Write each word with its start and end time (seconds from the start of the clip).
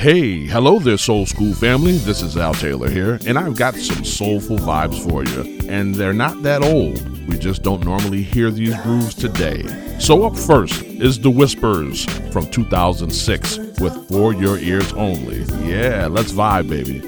Hey, 0.00 0.46
hello 0.46 0.78
there, 0.78 0.96
Soul 0.96 1.26
School 1.26 1.52
family. 1.52 1.98
This 1.98 2.22
is 2.22 2.38
Al 2.38 2.54
Taylor 2.54 2.88
here, 2.88 3.18
and 3.26 3.38
I've 3.38 3.54
got 3.54 3.74
some 3.74 4.02
soulful 4.02 4.56
vibes 4.56 4.98
for 5.06 5.24
you. 5.24 5.68
And 5.68 5.94
they're 5.94 6.14
not 6.14 6.42
that 6.42 6.62
old. 6.62 7.26
We 7.26 7.36
just 7.36 7.62
don't 7.62 7.84
normally 7.84 8.22
hear 8.22 8.50
these 8.50 8.74
grooves 8.80 9.14
today. 9.14 9.62
So, 9.98 10.24
up 10.24 10.38
first 10.38 10.82
is 10.84 11.20
The 11.20 11.28
Whispers 11.28 12.06
from 12.32 12.50
2006 12.50 13.58
with 13.78 14.08
For 14.08 14.32
Your 14.32 14.56
Ears 14.56 14.90
Only. 14.94 15.42
Yeah, 15.68 16.06
let's 16.06 16.32
vibe, 16.32 16.70
baby. 16.70 17.02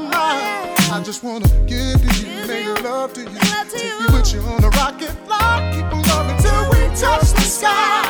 mind. 0.00 0.76
I 0.90 1.02
just 1.04 1.22
wanna 1.22 1.48
give 1.66 2.00
to 2.00 2.10
you, 2.20 2.46
make 2.46 2.82
love 2.82 3.12
to 3.14 3.20
you. 3.20 3.26
Love 3.26 3.68
to 3.70 3.76
Take 3.76 3.84
you. 3.84 4.00
you 4.00 4.12
with 4.12 4.32
you 4.34 4.40
on 4.40 4.64
a 4.64 4.68
rocket 4.70 5.12
flight. 5.26 5.74
Keep 5.74 5.92
on 5.92 6.02
loving 6.02 6.38
till 6.38 6.70
we 6.70 6.86
touch 6.96 7.32
the 7.32 7.40
sky. 7.42 8.07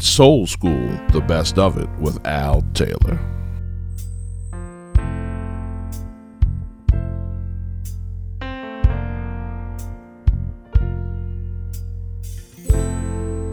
It's 0.00 0.08
Soul 0.08 0.46
School, 0.46 0.98
the 1.12 1.20
best 1.20 1.58
of 1.58 1.76
it, 1.76 1.90
with 1.98 2.26
Al 2.26 2.62
Taylor. 2.72 3.18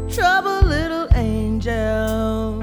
Trouble, 0.10 0.62
little 0.66 1.10
angel. 1.16 2.62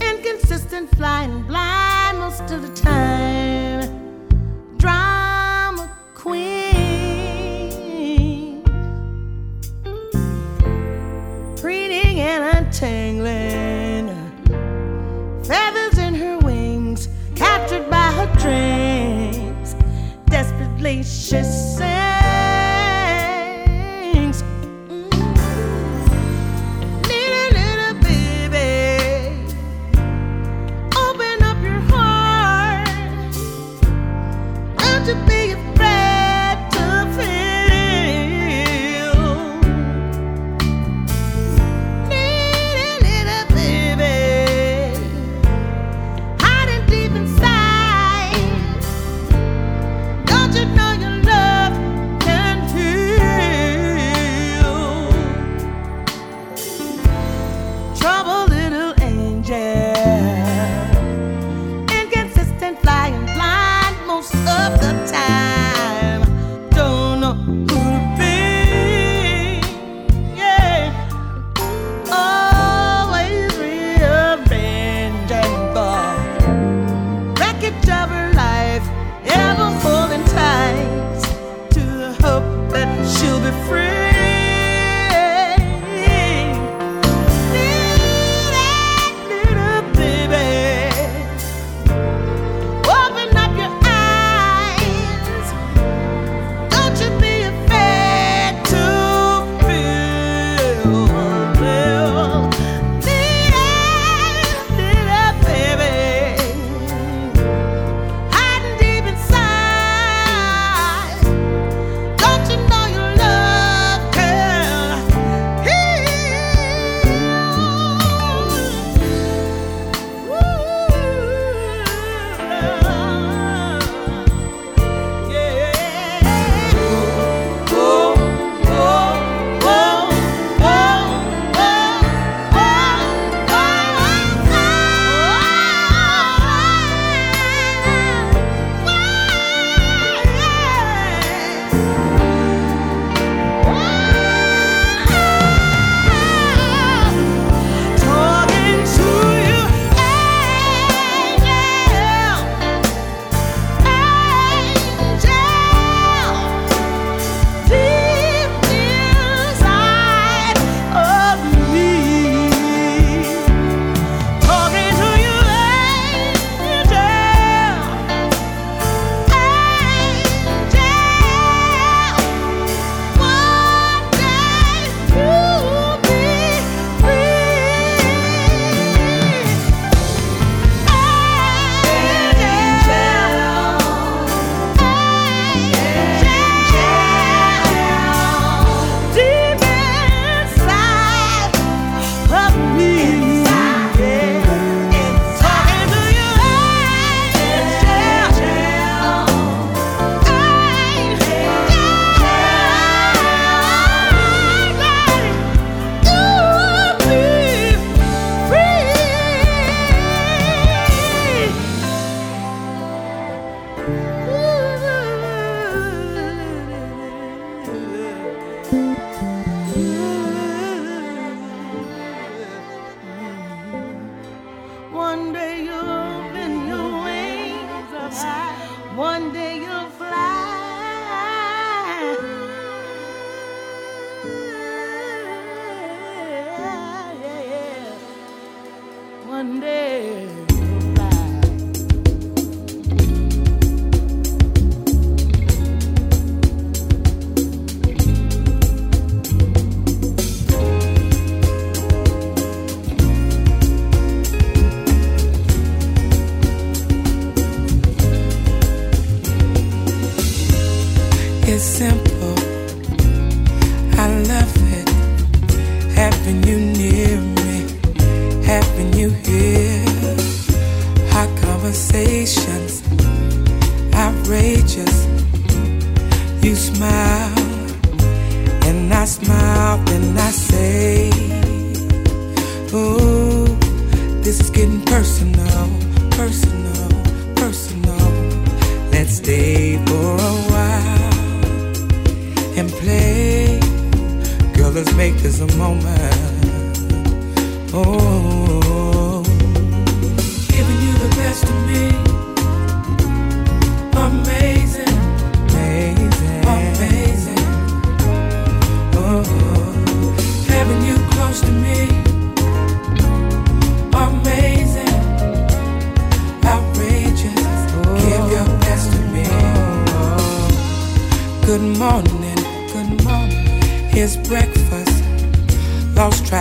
Inconsistent, 0.00 0.90
flying 0.96 1.44
blind 1.44 2.18
most 2.18 2.50
of 2.50 2.62
the 2.62 2.74
time. 2.74 3.51
Just. 21.32 21.71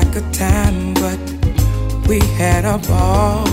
Track 0.01 0.15
of 0.15 0.31
time, 0.31 0.93
but 0.95 1.19
we 2.07 2.19
had 2.37 2.65
a 2.65 2.77
ball. 2.87 3.45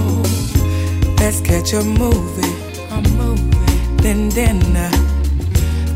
Let's 1.18 1.40
catch 1.40 1.72
a 1.72 1.82
movie, 1.82 2.56
a 2.90 3.00
movie, 3.16 4.02
then 4.02 4.28
dinner. 4.30 4.90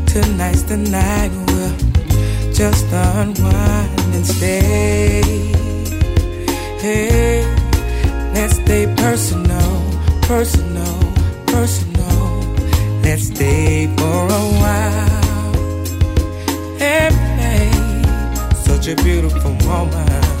Tonight's 0.05 0.63
the 0.63 0.77
night 0.77 1.31
we'll 1.47 2.53
just 2.53 2.85
unwind 2.91 4.15
and 4.15 4.25
stay. 4.25 5.21
Hey, 6.79 7.43
let's 8.33 8.55
stay 8.55 8.93
personal, 8.97 9.71
personal, 10.23 10.99
personal. 11.47 12.43
Let's 13.01 13.27
stay 13.27 13.87
for 13.97 14.25
a 14.25 14.43
while 14.61 15.23
play 16.79 17.71
such 18.53 18.87
a 18.87 18.95
beautiful 19.03 19.53
moment. 19.65 20.32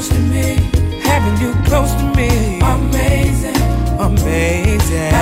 Close 0.00 0.08
to 0.08 0.18
me, 0.32 0.54
having 1.02 1.36
you 1.42 1.52
close 1.64 1.92
to 1.94 2.04
me, 2.16 2.58
amazing, 2.60 3.56
amazing, 3.98 5.12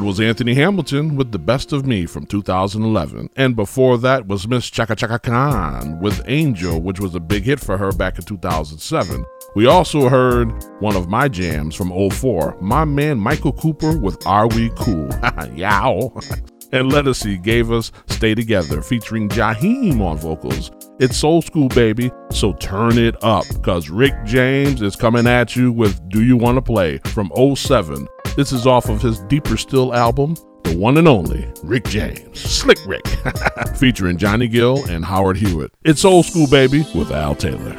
That 0.00 0.06
was 0.06 0.18
Anthony 0.18 0.54
Hamilton 0.54 1.14
with 1.14 1.30
The 1.30 1.38
Best 1.38 1.74
of 1.74 1.84
Me 1.84 2.06
from 2.06 2.24
2011. 2.24 3.28
And 3.36 3.54
before 3.54 3.98
that 3.98 4.26
was 4.26 4.48
Miss 4.48 4.70
Chaka 4.70 4.96
Chaka 4.96 5.18
Khan 5.18 6.00
with 6.00 6.22
Angel, 6.24 6.80
which 6.80 6.98
was 6.98 7.14
a 7.14 7.20
big 7.20 7.42
hit 7.42 7.60
for 7.60 7.76
her 7.76 7.92
back 7.92 8.16
in 8.16 8.24
2007. 8.24 9.22
We 9.54 9.66
also 9.66 10.08
heard 10.08 10.64
one 10.80 10.96
of 10.96 11.10
my 11.10 11.28
jams 11.28 11.74
from 11.74 11.92
04, 12.10 12.56
my 12.62 12.86
man 12.86 13.18
Michael 13.18 13.52
Cooper 13.52 13.98
with 13.98 14.26
Are 14.26 14.48
We 14.48 14.70
Cool? 14.70 15.10
Yow. 15.54 16.14
and 16.72 16.90
Ledisi 16.90 17.42
gave 17.42 17.70
us 17.70 17.92
Stay 18.06 18.34
Together 18.34 18.80
featuring 18.80 19.28
Jaheim 19.28 20.00
on 20.00 20.16
vocals. 20.16 20.70
It's 20.98 21.18
Soul 21.18 21.42
School, 21.42 21.68
baby, 21.68 22.10
so 22.30 22.54
turn 22.54 22.96
it 22.96 23.22
up 23.22 23.44
because 23.48 23.90
Rick 23.90 24.14
James 24.24 24.80
is 24.80 24.96
coming 24.96 25.26
at 25.26 25.56
you 25.56 25.72
with 25.72 26.08
Do 26.08 26.24
You 26.24 26.38
Want 26.38 26.56
to 26.56 26.62
Play 26.62 26.98
from 27.04 27.30
07. 27.54 28.08
This 28.36 28.52
is 28.52 28.66
off 28.66 28.88
of 28.88 29.02
his 29.02 29.18
Deeper 29.20 29.56
Still 29.56 29.92
album, 29.92 30.36
the 30.62 30.76
one 30.76 30.96
and 30.96 31.08
only 31.08 31.46
Rick 31.64 31.84
James, 31.84 32.40
Slick 32.40 32.78
Rick, 32.86 33.06
featuring 33.76 34.18
Johnny 34.18 34.46
Gill 34.46 34.84
and 34.88 35.04
Howard 35.04 35.36
Hewitt. 35.36 35.72
It's 35.84 36.02
Soul 36.02 36.22
School, 36.22 36.46
baby, 36.46 36.86
with 36.94 37.10
Al 37.10 37.34
Taylor. 37.34 37.76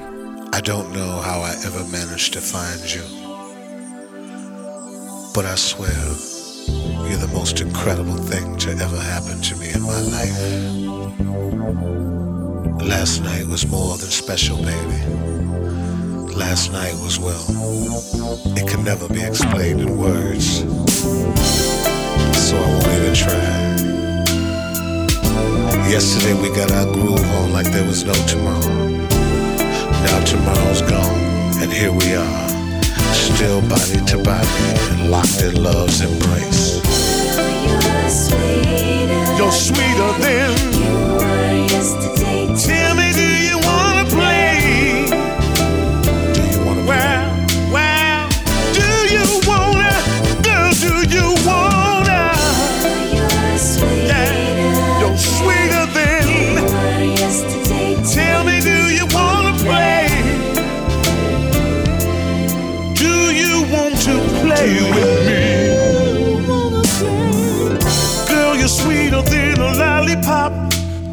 I 0.53 0.59
don't 0.59 0.91
know 0.93 1.21
how 1.21 1.39
I 1.39 1.55
ever 1.65 1.83
managed 1.89 2.33
to 2.33 2.41
find 2.41 2.81
you. 2.93 3.01
But 5.33 5.45
I 5.45 5.55
swear, 5.55 5.89
you're 7.09 7.17
the 7.17 7.31
most 7.33 7.61
incredible 7.61 8.17
thing 8.17 8.57
to 8.57 8.71
ever 8.71 8.99
happen 8.99 9.41
to 9.41 9.55
me 9.55 9.71
in 9.73 9.81
my 9.81 10.01
life. 10.01 10.37
Last 12.85 13.23
night 13.23 13.47
was 13.47 13.65
more 13.67 13.97
than 13.97 14.09
special, 14.09 14.57
baby. 14.57 15.50
Last 16.41 16.71
night 16.71 16.95
was, 16.95 17.19
well, 17.19 17.45
it 18.57 18.67
can 18.67 18.83
never 18.83 19.07
be 19.07 19.21
explained 19.21 19.79
in 19.79 19.95
words. 19.95 20.61
So 22.47 22.57
I 22.57 22.67
won't 22.67 22.87
even 22.97 23.13
try. 23.13 23.51
Yesterday 25.87 26.33
we 26.41 26.49
got 26.49 26.71
our 26.71 26.91
groove 26.91 27.23
on 27.37 27.53
like 27.53 27.67
there 27.71 27.85
was 27.85 28.03
no 28.03 28.13
tomorrow. 28.25 28.87
Now 30.07 30.23
tomorrow's 30.25 30.81
gone, 30.81 31.21
and 31.61 31.71
here 31.71 31.91
we 31.91 32.15
are, 32.15 32.49
still 33.13 33.61
body 33.69 34.03
to 34.07 34.17
body 34.23 34.47
and 34.91 35.11
locked 35.11 35.43
in 35.43 35.61
love's 35.61 36.01
embrace. 36.01 36.81
You're 39.37 39.51
sweeter 39.51 40.13
than 40.19 40.71
Tell 42.57 42.90
me, 42.90 42.90
do 42.90 42.90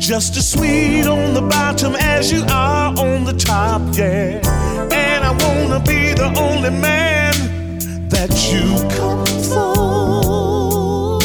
Just 0.09 0.39
as 0.39 0.53
sweet 0.53 1.07
on 1.07 1.35
the 1.35 1.43
bottom 1.43 1.95
as 1.95 2.33
you 2.33 2.43
are 2.49 2.99
on 2.99 3.25
the 3.25 3.35
top, 3.35 3.83
yeah. 3.93 4.41
And 4.91 5.23
I 5.23 5.33
wanna 5.45 5.81
be 5.81 6.15
the 6.15 6.33
only 6.41 6.71
man 6.71 7.35
that 8.09 8.31
you 8.51 8.65
come 8.97 9.27
for. 9.51 11.21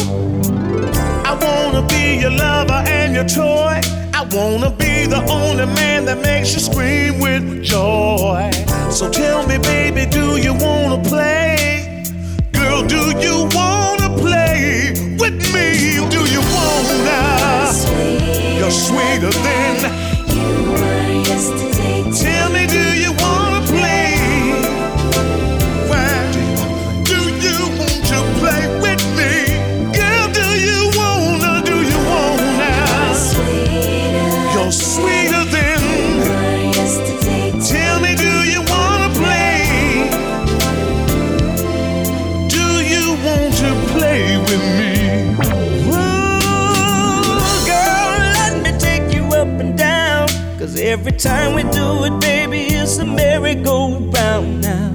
I 1.24 1.32
wanna 1.40 1.80
be 1.86 2.20
your 2.20 2.32
lover 2.32 2.84
and 2.86 3.14
your 3.14 3.24
toy. 3.24 3.80
I 4.12 4.22
wanna 4.30 4.68
be 4.68 5.06
the 5.06 5.24
only 5.30 5.64
man 5.64 6.04
that 6.04 6.20
makes 6.20 6.52
you 6.52 6.60
scream 6.60 7.20
with 7.20 7.62
joy. 7.62 8.50
So 8.90 9.08
tell 9.08 9.46
me, 9.46 9.56
baby, 9.56 10.04
do 10.04 10.36
you 10.36 10.52
wanna 10.52 11.02
play? 11.08 12.04
Girl, 12.52 12.82
do 12.82 13.16
you 13.18 13.48
wanna 13.54 14.10
play 14.18 14.92
with 15.18 15.40
me? 15.54 16.06
Do 16.10 16.20
you 16.30 16.42
wanna? 16.52 16.74
You're 18.56 18.70
sweeter 18.70 19.30
than 19.30 19.76
you 20.28 20.70
were 20.70 21.22
yesterday. 21.26 22.04
Tell 22.22 22.50
me, 22.50 22.66
do 22.66 22.93
every 51.06 51.18
time 51.18 51.54
we 51.54 51.62
do 51.64 52.04
it, 52.04 52.18
baby, 52.18 52.60
it's 52.62 52.96
a 52.96 53.04
merry-go-round 53.04 54.62
now. 54.62 54.90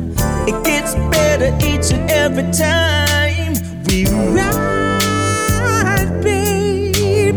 It 0.48 0.64
gets 0.64 0.96
better 0.96 1.56
each 1.64 1.92
and 1.94 2.10
every 2.10 2.52
time 2.52 3.54
we 3.86 4.06
ride, 4.36 6.10
baby. 6.24 7.34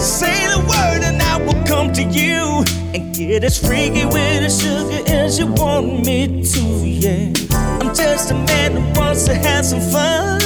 Say 0.00 0.48
the 0.48 0.58
word 0.68 1.04
and 1.04 1.22
I 1.22 1.36
will 1.38 1.62
come 1.68 1.92
to 1.92 2.02
you 2.02 2.64
and 2.94 3.14
get 3.14 3.44
as 3.44 3.64
freaky 3.64 4.06
with 4.06 4.42
the 4.42 4.50
sugar 4.50 5.04
as 5.08 5.38
you 5.38 5.46
want 5.46 6.04
me 6.04 6.42
to, 6.42 6.60
yeah. 6.84 7.32
I'm 7.80 7.94
just 7.94 8.32
a 8.32 8.34
man 8.34 8.72
who 8.72 8.82
wants 8.98 9.24
to 9.26 9.36
have 9.36 9.64
some 9.64 9.80
fun. 9.80 10.40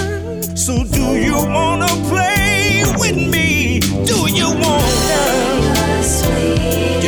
So 0.55 0.85
do 0.85 1.17
you 1.17 1.33
wanna 1.33 1.89
play 2.11 2.85
with 2.99 3.17
me? 3.17 3.81
Do 4.05 4.29
you 4.31 4.51
wanna? 4.51 5.48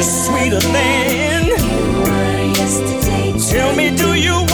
You're 0.01 0.09
sweeter 0.09 0.59
than 0.61 1.45
you 1.45 2.01
were 2.01 2.43
yesterday. 2.57 3.39
Tell 3.51 3.77
me, 3.77 3.95
do 3.95 4.15
you 4.15 4.47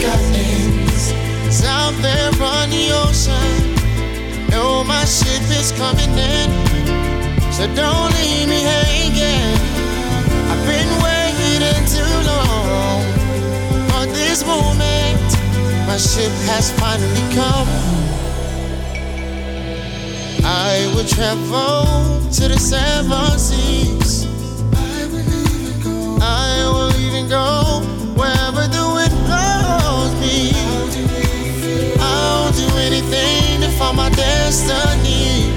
sky 0.00 0.22
ends. 0.34 1.12
Out 1.64 1.94
there 2.02 2.30
on 2.42 2.70
the 2.70 2.84
ocean. 3.02 3.74
Know 4.50 4.84
my 4.84 5.04
ship 5.04 5.42
is 5.60 5.72
coming 5.72 6.12
in. 6.16 6.50
So 7.52 7.66
don't 7.74 8.10
leave 8.18 8.48
me 8.48 8.60
hanging. 8.60 9.56
I've 10.50 10.64
been 10.72 10.90
waiting 11.06 11.82
too 11.94 12.14
long 12.30 13.02
for 13.90 14.04
this 14.12 14.44
moment. 14.46 15.28
My 15.88 15.96
ship 15.96 16.32
has 16.50 16.70
finally 16.78 17.26
come. 17.34 17.68
I 20.44 20.92
will 20.94 21.08
travel 21.16 22.20
to 22.36 22.48
the 22.48 22.58
seven 22.58 23.38
seas. 23.38 24.26
I 26.20 26.64
will 26.72 26.94
even 27.00 27.28
go 27.28 27.44
wherever 27.50 27.75
destiny. 34.46 35.50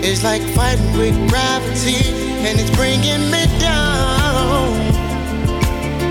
It's 0.00 0.24
like 0.24 0.40
fighting 0.56 0.92
with 0.96 1.14
gravity, 1.28 2.00
and 2.46 2.58
it's 2.58 2.70
bringing 2.74 3.30
me 3.30 3.44
down. 3.60 4.72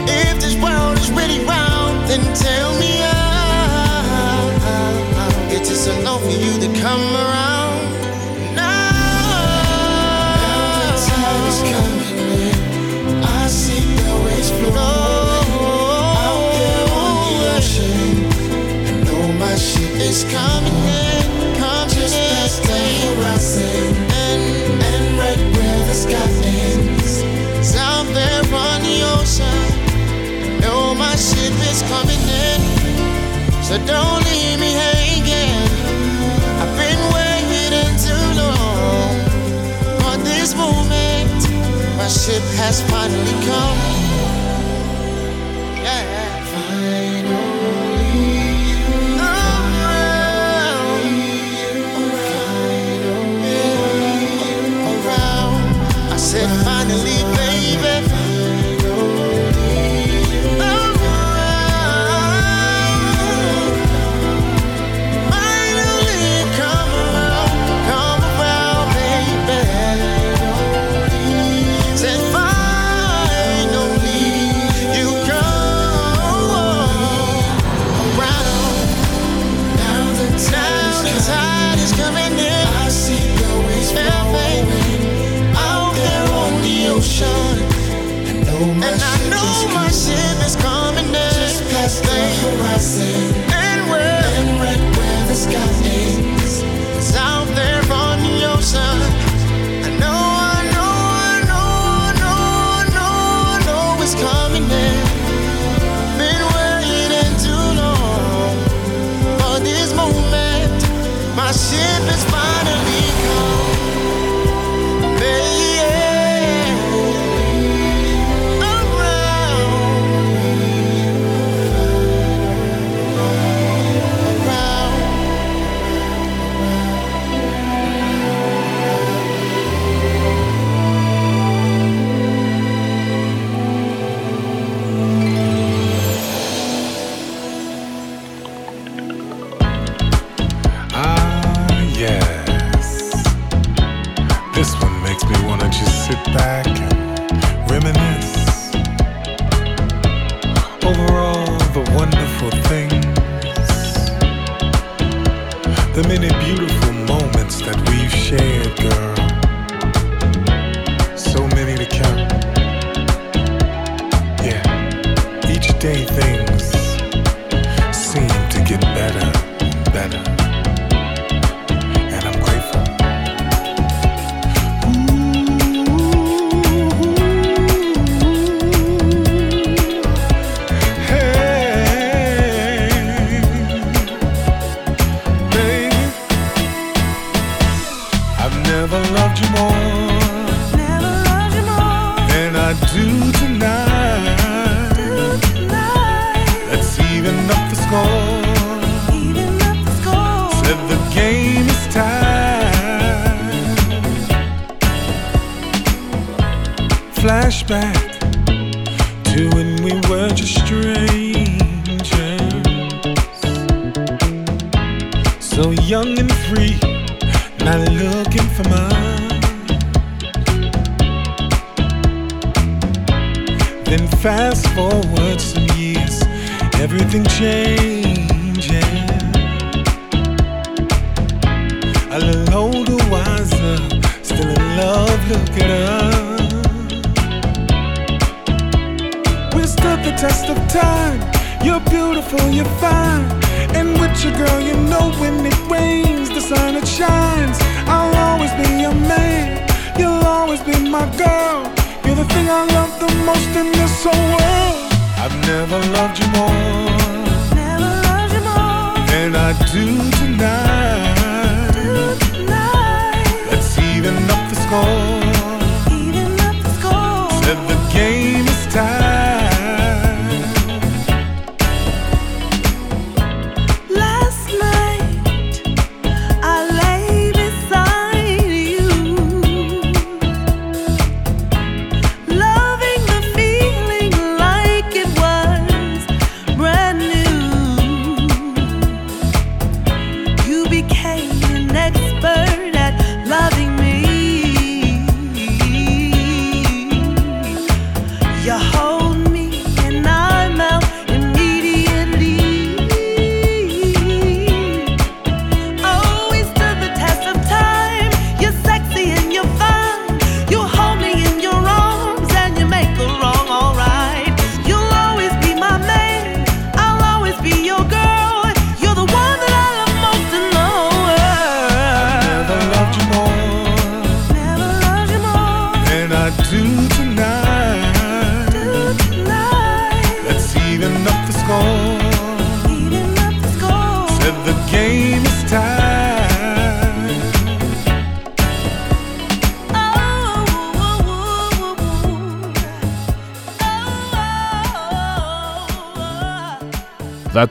If 0.07 0.35
this 0.39 0.55
world 0.61 0.95
is 0.99 1.09
really 1.09 1.43
round, 1.45 2.07
then 2.07 2.21
tell 2.35 2.69
me 2.77 3.01
how. 3.01 4.43
It's 5.49 5.69
just 5.69 5.89
enough 5.89 6.21
for 6.21 6.37
you 6.45 6.53
to 6.63 6.67
come 6.83 7.05
around. 7.25 7.81
Now 8.53 8.91
the 10.83 10.91
tide 11.07 11.47
is 11.51 11.59
coming 11.73 12.29
in. 12.45 12.59
I 13.23 13.47
see 13.47 13.81
the 14.05 14.15
waves 14.23 14.51
flow 14.51 14.77
out 16.27 16.41
there 16.53 16.85
on 16.93 17.17
and 23.23 25.17
right 25.17 25.41
where 25.55 25.79
the 25.87 25.93
sky 25.93 26.29
ends, 26.45 27.23
on 28.53 28.81
the 28.81 28.97
ocean. 29.17 29.59
I 30.45 30.59
know 30.61 30.93
my 30.95 31.15
ship 31.15 31.53
is 31.71 31.81
coming 31.89 32.23
in, 32.49 32.61
so 33.63 33.77
don't 33.85 34.23
leave 34.29 34.59
me 34.59 34.71
hanging. 34.71 35.67
I've 36.61 36.73
been 36.77 37.01
waiting 37.17 37.93
too 38.07 38.27
long 38.41 39.13
for 40.01 40.15
this 40.23 40.55
moment. 40.55 41.41
My 41.97 42.07
ship 42.07 42.43
has 42.61 42.81
finally 42.89 43.45
come. 43.45 43.96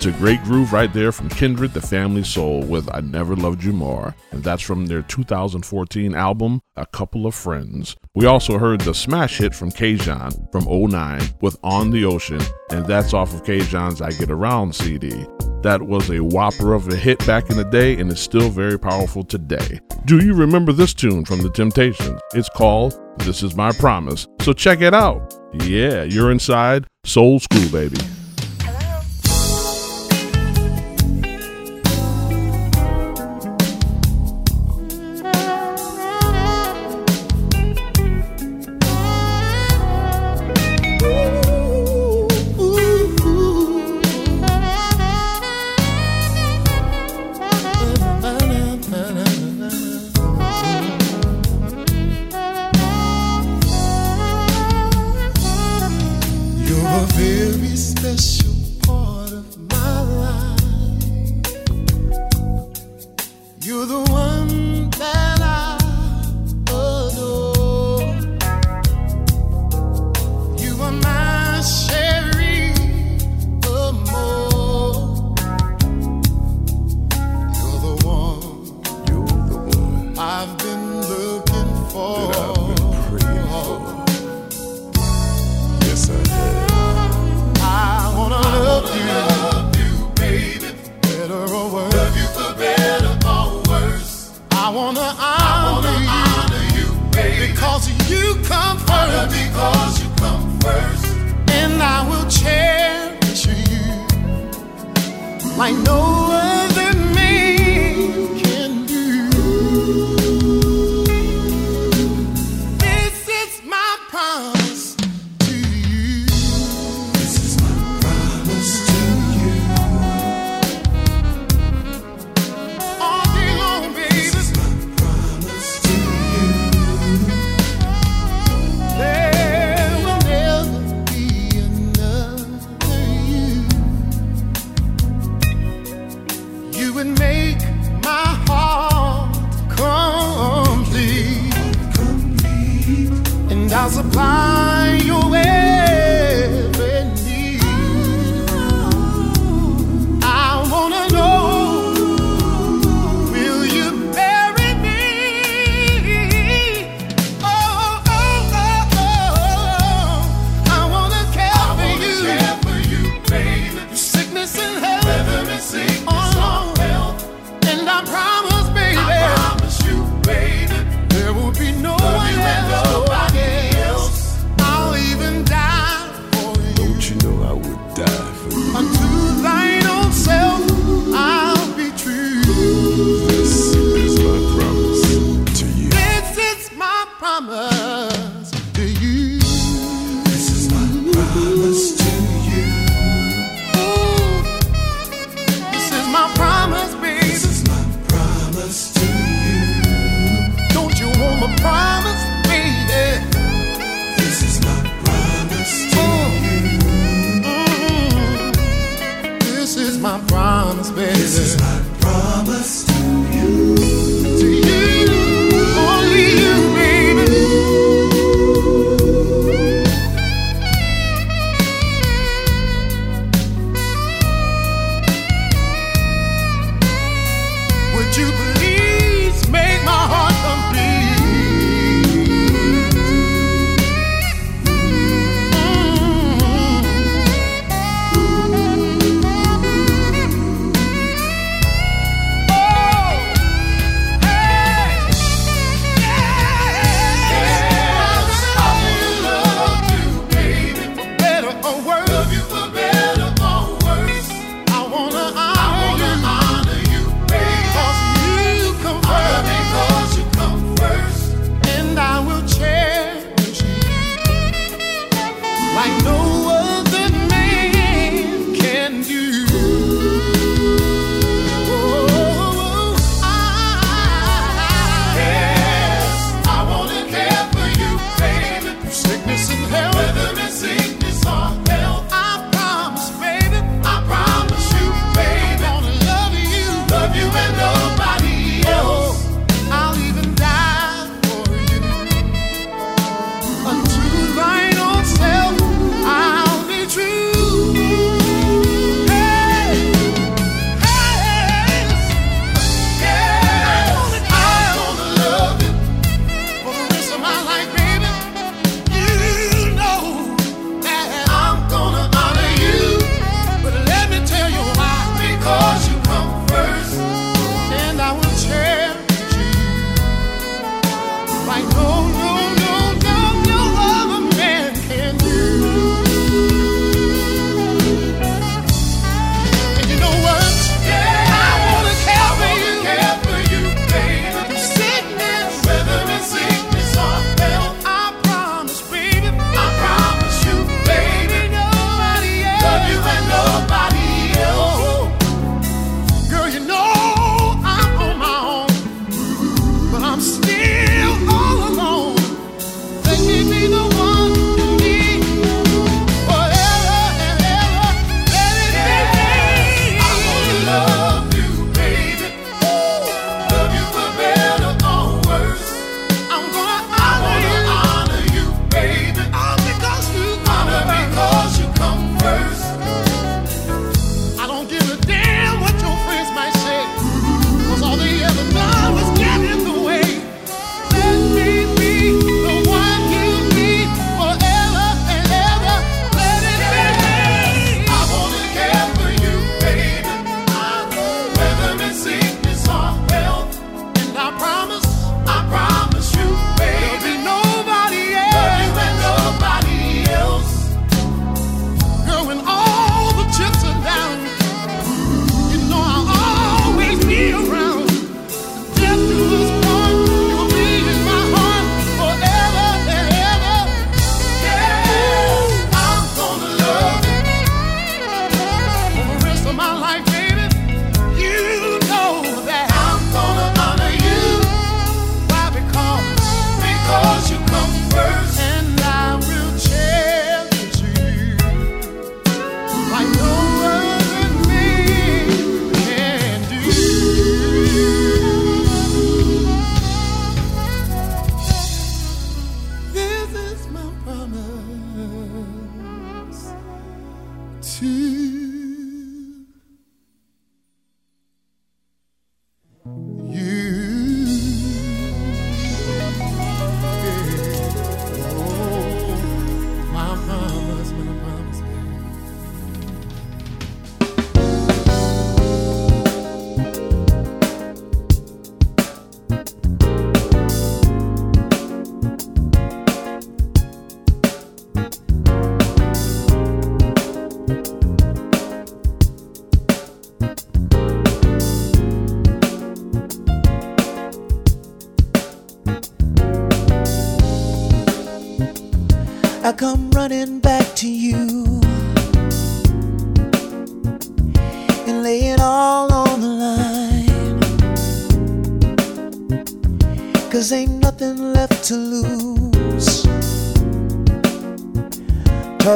That's 0.07 0.19
a 0.19 0.21
great 0.21 0.45
groove 0.45 0.73
right 0.73 0.93
there 0.93 1.11
from 1.11 1.29
Kindred, 1.29 1.73
the 1.73 1.81
Family 1.81 2.23
Soul, 2.23 2.63
with 2.63 2.89
I 2.95 3.01
Never 3.01 3.35
Loved 3.35 3.65
You 3.65 3.73
More. 3.73 4.15
And 4.31 4.41
that's 4.41 4.63
from 4.63 4.87
their 4.87 5.03
2014 5.03 6.15
album, 6.15 6.63
A 6.77 6.87
Couple 6.87 7.27
of 7.27 7.35
Friends. 7.35 7.97
We 8.15 8.27
also 8.27 8.57
heard 8.57 8.83
the 8.83 8.95
smash 8.95 9.39
hit 9.39 9.53
from 9.53 9.73
K'Jon 9.73 10.53
from 10.53 10.65
09 10.67 11.23
with 11.41 11.57
On 11.65 11.91
the 11.91 12.05
Ocean, 12.05 12.41
and 12.71 12.87
that's 12.87 13.15
off 13.15 13.35
of 13.35 13.43
K'Jon's 13.43 14.01
I 14.01 14.13
Get 14.13 14.31
Around 14.31 14.77
CD. 14.77 15.27
That 15.63 15.83
was 15.83 16.09
a 16.09 16.21
whopper 16.21 16.73
of 16.73 16.87
a 16.87 16.95
hit 16.95 17.19
back 17.27 17.51
in 17.51 17.57
the 17.57 17.65
day 17.65 17.99
and 17.99 18.09
is 18.13 18.21
still 18.21 18.49
very 18.49 18.79
powerful 18.79 19.25
today. 19.25 19.81
Do 20.05 20.25
you 20.25 20.35
remember 20.35 20.73
this 20.73 20.95
tune 20.95 21.25
from 21.25 21.41
The 21.41 21.51
Temptations? 21.51 22.21
It's 22.33 22.51
called 22.51 22.97
This 23.19 23.43
Is 23.43 23.57
My 23.57 23.73
Promise. 23.73 24.29
So 24.43 24.53
check 24.53 24.83
it 24.83 24.95
out. 24.95 25.35
Yeah, 25.65 26.05
you're 26.05 26.31
inside 26.31 26.87
Soul 27.05 27.41
School, 27.41 27.69
baby. 27.71 27.99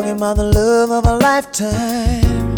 Talking 0.00 0.16
about 0.16 0.38
the 0.38 0.44
love 0.44 0.90
of 0.90 1.04
a 1.04 1.16
lifetime. 1.18 2.54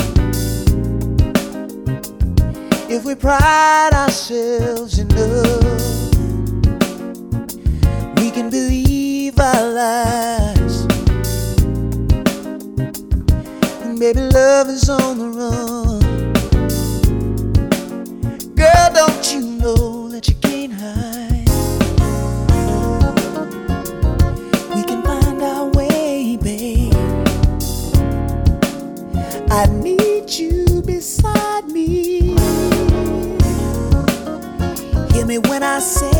if 2.88 3.04
we 3.04 3.16
pride 3.16 3.90
ourselves 3.92 5.00
enough, 5.00 6.14
we 8.16 8.30
can 8.30 8.48
believe 8.48 9.40
our 9.40 9.72
lies. 9.72 10.84
And 13.82 13.98
baby, 13.98 14.20
love 14.20 14.68
is 14.68 14.88
on 14.88 15.18
the 15.18 15.28
run. 15.40 16.00
Girl, 18.54 18.90
don't 18.94 19.34
you 19.34 19.51
Hear 35.62 36.11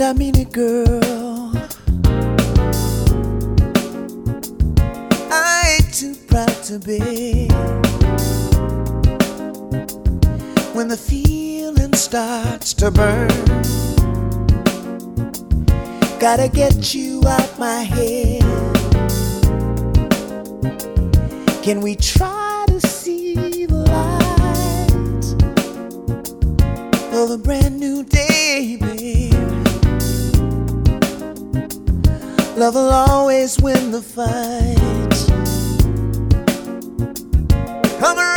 And 0.00 0.06
I 0.06 0.12
mean 0.12 0.38
it, 0.38 0.52
girl. 0.52 1.50
I 5.28 5.76
ain't 5.80 5.92
too 5.92 6.14
proud 6.28 6.54
to 6.66 6.78
beg. 6.78 7.50
When 10.72 10.86
the 10.86 10.96
feeling 10.96 11.94
starts 11.94 12.74
to 12.74 12.92
burn, 12.92 13.26
gotta 16.20 16.48
get 16.48 16.94
you 16.94 17.20
out 17.26 17.58
my 17.58 17.80
head. 17.82 18.42
Can 21.64 21.80
we 21.80 21.96
try 21.96 22.66
to 22.68 22.80
see 22.80 23.66
the 23.66 23.78
light 23.78 24.28
of 27.12 27.32
a 27.32 27.36
brand 27.36 27.80
new 27.80 28.04
day, 28.04 28.17
Love 32.58 32.74
will 32.74 32.90
always 32.90 33.56
win 33.60 33.92
the 33.92 34.02
fight. 34.02 34.74
Come 38.00 38.18
and 38.18 38.36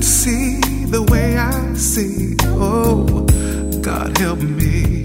could 0.00 0.06
see 0.06 0.60
the 0.86 1.02
way 1.10 1.36
I 1.36 1.74
see, 1.74 2.34
oh, 2.44 3.04
God 3.82 4.16
help 4.16 4.38
me. 4.38 5.02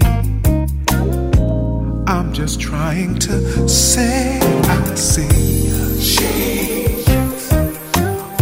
I'm 2.06 2.32
just 2.32 2.60
trying 2.60 3.18
to 3.18 3.68
say 3.68 4.38
I 4.40 4.94
see 4.94 5.68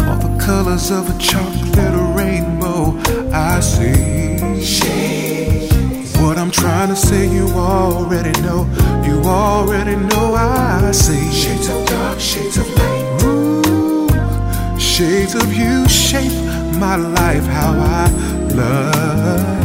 all 0.07 0.19
the 0.27 0.37
colors 0.47 0.93
of 0.93 1.11
a 1.11 1.19
chocolate 1.19 2.17
rainbow. 2.17 3.01
I 3.33 3.59
see. 3.59 4.15
What 6.23 6.39
I'm 6.39 6.53
trying 6.53 6.89
to 6.89 6.97
say, 6.97 7.27
you 7.35 7.49
already 7.49 8.41
know. 8.43 8.71
You 9.05 9.23
already 9.25 9.97
know 9.97 10.35
I 10.35 10.93
see 10.93 11.33
shades 11.33 11.69
of 11.69 11.85
dark, 11.89 12.21
shades 12.21 12.59
of 12.59 12.69
light. 12.77 12.94
Shades 14.95 15.35
of 15.35 15.53
you 15.53 15.89
shape 15.89 16.31
my 16.79 16.95
life 16.95 17.43
how 17.47 17.73
I 17.73 18.09
love 18.55 19.64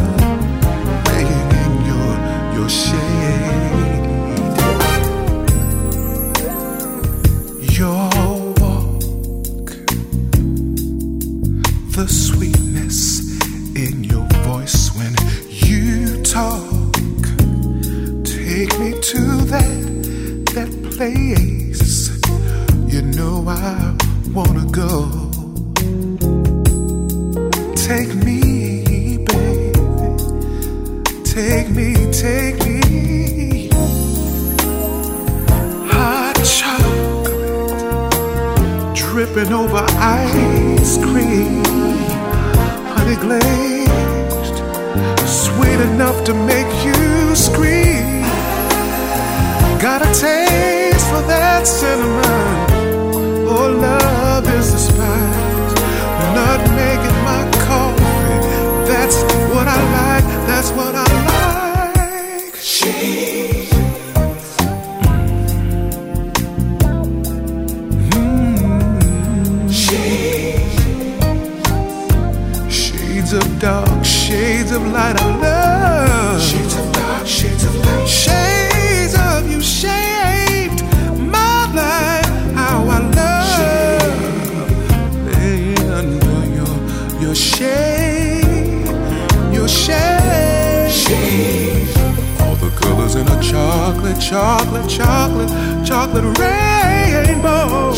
chocolate 96.10 96.38
rainbow. 96.38 97.92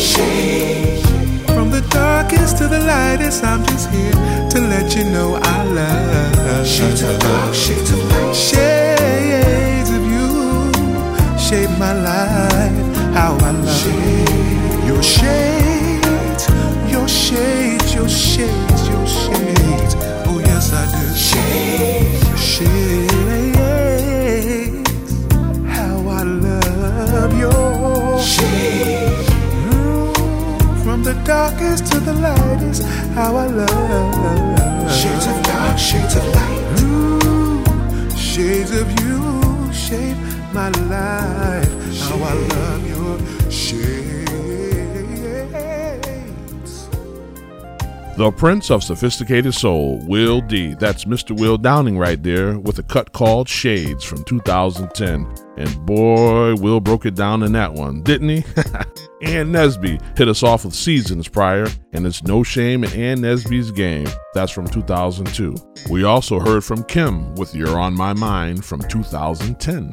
From 1.47 1.71
the 1.71 1.81
darkest 1.89 2.57
to 2.57 2.67
the 2.67 2.79
lightest, 2.79 3.43
I'm 3.43 3.65
just 3.65 3.89
here 3.89 4.11
to 4.51 4.59
let 4.59 4.95
you 4.95 5.05
know 5.05 5.39
I 5.41 5.63
love. 5.63 6.67
Shades 6.67 7.01
of 7.01 7.19
dark, 7.19 7.53
shades 7.53 7.91
of 7.91 7.99
light. 8.11 8.35
Shades 8.35 9.89
of 9.89 10.03
you 10.05 10.71
shape 11.39 11.69
my 11.79 11.93
life, 11.93 12.97
how 13.13 13.37
I 13.41 13.51
love. 13.51 14.87
Your 14.87 15.01
shades, 15.01 16.47
your 16.91 17.07
shades, 17.07 17.93
your 17.93 18.09
shades, 18.09 18.89
your 18.89 19.07
shades. 19.07 19.95
Oh 20.27 20.39
yes, 20.39 20.73
I 20.73 20.85
do. 20.91 21.15
Shades, 21.15 22.41
shades. 22.41 22.92
Darkest 31.33 31.91
to 31.91 31.99
the 31.99 32.13
lightest, 32.13 32.83
how 33.15 33.35
I 33.35 33.47
love. 33.47 34.91
Shades 34.99 35.25
of 35.31 35.37
dark, 35.49 35.77
shades 35.79 36.15
of 36.19 36.25
light. 36.37 36.63
Ooh, 36.81 38.17
shades 38.31 38.71
of 38.81 38.87
you 39.01 39.17
shape 39.85 40.19
my 40.57 40.69
life. 40.95 41.73
How 42.05 42.17
I 42.31 42.33
love 42.53 42.81
your 42.93 43.15
shades. 43.51 44.12
The 48.15 48.31
Prince 48.31 48.69
of 48.69 48.83
Sophisticated 48.83 49.55
Soul, 49.55 49.99
Will 50.05 50.39
D. 50.39 50.75
That's 50.75 51.05
Mr. 51.05 51.35
Will 51.35 51.57
Downing 51.57 51.97
right 51.97 52.21
there 52.21 52.59
with 52.59 52.77
a 52.77 52.83
cut 52.83 53.11
called 53.11 53.49
Shades 53.49 54.03
from 54.03 54.23
2010. 54.25 55.27
And 55.57 55.85
boy, 55.87 56.53
Will 56.55 56.79
broke 56.79 57.07
it 57.07 57.15
down 57.15 57.41
in 57.41 57.53
that 57.53 57.73
one, 57.73 58.03
didn't 58.03 58.29
he? 58.29 58.37
Ann 59.23 59.51
Nesby 59.51 59.99
hit 60.15 60.27
us 60.27 60.43
off 60.43 60.63
with 60.63 60.75
Seasons 60.75 61.27
prior, 61.27 61.65
and 61.93 62.05
it's 62.05 62.21
No 62.21 62.43
Shame 62.43 62.83
in 62.83 62.93
Ann 62.93 63.17
Nesby's 63.19 63.71
Game. 63.71 64.07
That's 64.35 64.51
from 64.51 64.67
2002. 64.67 65.55
We 65.89 66.03
also 66.03 66.39
heard 66.39 66.63
from 66.63 66.83
Kem 66.83 67.33
with 67.33 67.55
You're 67.55 67.79
on 67.79 67.95
My 67.95 68.13
Mind 68.13 68.63
from 68.63 68.81
2010. 68.81 69.89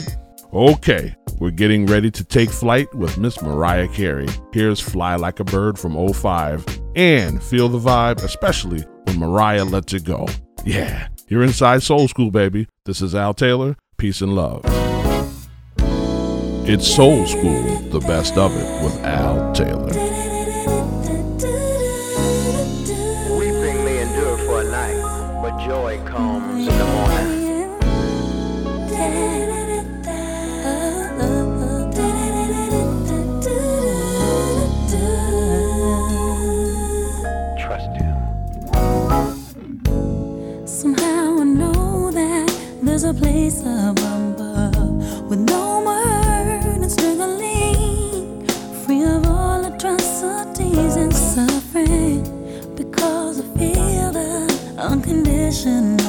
Okay, 0.53 1.15
we're 1.39 1.53
getting 1.53 1.87
ready 1.87 2.11
to 2.11 2.25
take 2.25 2.51
flight 2.51 2.93
with 2.93 3.17
Miss 3.17 3.41
Mariah 3.41 3.87
Carey. 3.87 4.27
Here's 4.53 4.81
Fly 4.81 5.15
Like 5.15 5.39
a 5.39 5.45
Bird 5.45 5.79
from 5.79 6.13
05 6.13 6.67
and 6.97 7.41
feel 7.41 7.69
the 7.69 7.79
vibe, 7.79 8.25
especially 8.25 8.83
when 9.05 9.21
Mariah 9.21 9.65
lets 9.65 9.93
it 9.93 10.03
go. 10.03 10.27
Yeah, 10.65 11.07
you're 11.29 11.45
inside 11.45 11.85
Soul 11.85 12.09
School, 12.09 12.33
baby. 12.33 12.67
This 12.85 13.01
is 13.01 13.15
Al 13.15 13.33
Taylor. 13.33 13.77
Peace 13.97 14.23
and 14.23 14.35
love. 14.35 14.63
It's 16.67 16.97
Soul 16.97 17.27
School, 17.27 17.79
the 17.91 18.01
best 18.01 18.37
of 18.37 18.51
it 18.57 18.85
with 18.85 18.97
Al 19.05 19.53
Taylor. 19.53 19.87
Weeping 23.39 23.85
may 23.85 24.03
endure 24.03 24.39
for 24.39 24.63
a 24.63 24.65
night, 24.65 25.41
but 25.43 25.65
joy 25.65 26.03
comes 26.07 26.67
in 26.67 26.77
the 26.77 26.85
morning. 26.85 27.40
a 43.11 43.15
place 43.15 43.61
of 43.63 43.99
humble 43.99 44.71
with 45.29 45.41
no 45.41 45.83
burden 45.85 46.83
and 46.85 46.93
struggling, 46.93 48.47
free 48.85 49.03
of 49.03 49.27
all 49.27 49.65
atrocities 49.65 50.95
and 50.95 51.13
suffering 51.13 52.23
because 52.77 53.41
I 53.41 53.59
feel 53.59 54.13
the 54.13 54.77
unconditional. 54.79 56.00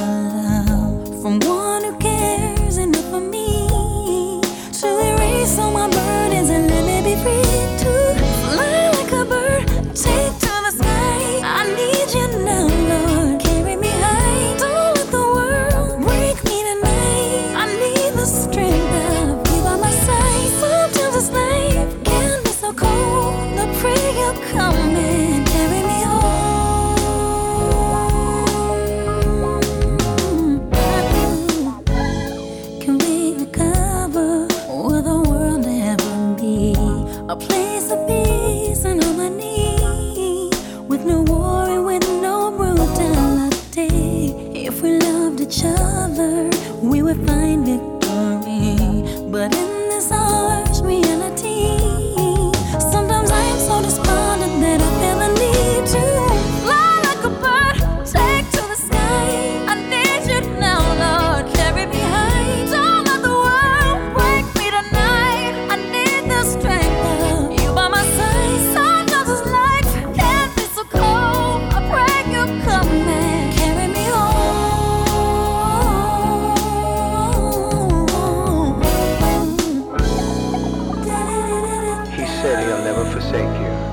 Thank 83.32 83.62
you. 83.62 83.91